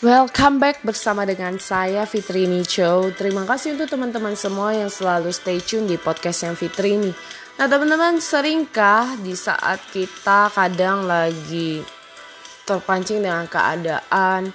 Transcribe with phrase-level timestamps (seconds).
[0.00, 3.12] Welcome back bersama dengan saya Fitrini Chow.
[3.12, 7.12] Terima kasih untuk teman-teman semua yang selalu stay tune di podcast yang Fitrini.
[7.60, 11.84] Nah teman-teman seringkah di saat kita kadang lagi
[12.64, 14.48] terpancing dengan keadaan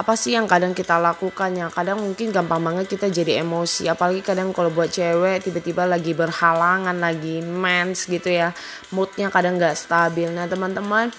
[0.00, 4.24] apa sih yang kadang kita lakukan yang kadang mungkin gampang banget kita jadi emosi apalagi
[4.24, 8.56] kadang kalau buat cewek tiba-tiba lagi berhalangan lagi mens gitu ya
[8.96, 11.12] moodnya kadang nggak stabil nah teman-teman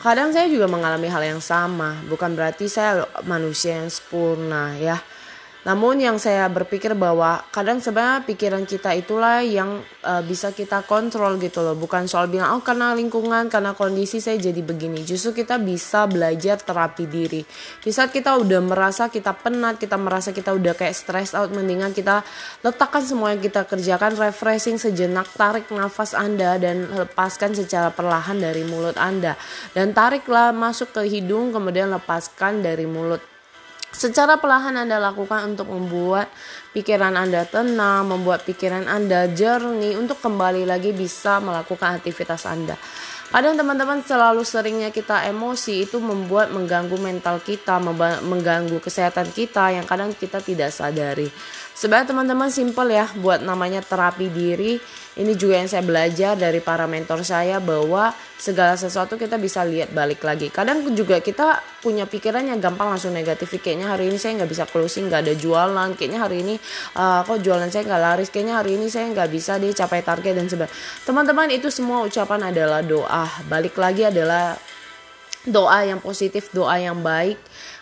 [0.00, 2.00] kadang saya juga mengalami hal yang sama.
[2.08, 4.96] Bukan berarti saya manusia yang sempurna ya
[5.60, 11.36] namun yang saya berpikir bahwa kadang sebenarnya pikiran kita itulah yang uh, bisa kita kontrol
[11.36, 11.76] gitu loh.
[11.76, 15.04] Bukan soal bilang oh karena lingkungan karena kondisi saya jadi begini.
[15.04, 17.44] Justru kita bisa belajar terapi diri.
[17.84, 21.92] Di saat kita udah merasa kita penat kita merasa kita udah kayak stress out mendingan
[21.92, 22.24] kita
[22.64, 28.64] letakkan semua yang kita kerjakan refreshing sejenak tarik nafas anda dan lepaskan secara perlahan dari
[28.64, 29.36] mulut anda.
[29.76, 33.29] Dan tariklah masuk ke hidung kemudian lepaskan dari mulut
[34.00, 36.32] Secara perlahan Anda lakukan untuk membuat
[36.72, 42.80] pikiran Anda tenang, membuat pikiran Anda jernih untuk kembali lagi bisa melakukan aktivitas Anda.
[43.30, 47.78] Kadang teman-teman selalu seringnya kita emosi itu membuat mengganggu mental kita,
[48.26, 51.30] mengganggu kesehatan kita yang kadang kita tidak sadari.
[51.70, 54.82] Sebenarnya teman-teman simple ya buat namanya terapi diri.
[55.16, 59.92] Ini juga yang saya belajar dari para mentor saya bahwa segala sesuatu kita bisa lihat
[59.92, 60.52] balik lagi.
[60.52, 63.52] Kadang juga kita punya pikiran yang gampang langsung negatif.
[63.56, 65.88] Kayaknya hari ini saya nggak bisa closing, nggak ada jualan.
[65.96, 66.54] Kayaknya hari ini
[67.00, 68.28] uh, kok jualan saya nggak laris.
[68.28, 70.76] Kayaknya hari ini saya nggak bisa deh capai target dan sebagainya.
[71.04, 73.19] Teman-teman itu semua ucapan adalah doa.
[73.48, 74.54] Balik lagi adalah
[75.48, 77.40] doa yang positif, doa yang baik.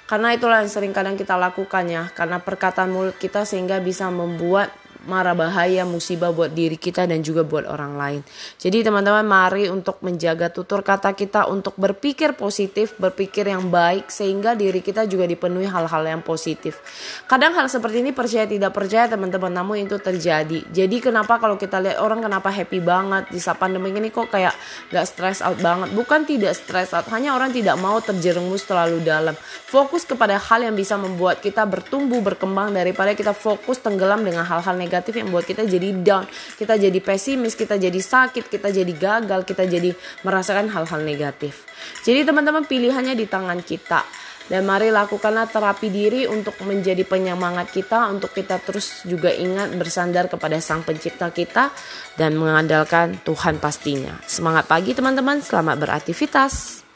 [0.08, 4.72] Karena itulah yang sering kadang kita lakukan ya, karena perkataan mulut kita sehingga bisa membuat
[5.06, 8.20] mara bahaya musibah buat diri kita dan juga buat orang lain.
[8.58, 14.58] Jadi teman-teman mari untuk menjaga tutur kata kita untuk berpikir positif, berpikir yang baik sehingga
[14.58, 16.82] diri kita juga dipenuhi hal-hal yang positif.
[17.30, 20.66] Kadang hal seperti ini percaya tidak percaya teman-teman namun itu terjadi.
[20.74, 24.54] Jadi kenapa kalau kita lihat orang kenapa happy banget di saat pandemi ini kok kayak
[24.90, 25.94] gak stress out banget.
[25.94, 29.34] Bukan tidak stress out, hanya orang tidak mau terjerumus terlalu dalam.
[29.68, 34.74] Fokus kepada hal yang bisa membuat kita bertumbuh, berkembang daripada kita fokus tenggelam dengan hal-hal
[34.74, 36.24] negatif negatif yang buat kita jadi down,
[36.56, 39.92] kita jadi pesimis, kita jadi sakit, kita jadi gagal, kita jadi
[40.24, 41.68] merasakan hal-hal negatif.
[42.08, 44.02] Jadi teman-teman pilihannya di tangan kita.
[44.48, 50.24] Dan mari lakukanlah terapi diri untuk menjadi penyemangat kita, untuk kita terus juga ingat bersandar
[50.24, 51.68] kepada Sang Pencipta kita
[52.16, 54.16] dan mengandalkan Tuhan pastinya.
[54.24, 56.87] Semangat pagi teman-teman, selamat beraktivitas.